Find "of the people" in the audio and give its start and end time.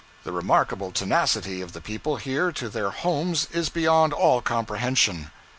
1.61-2.15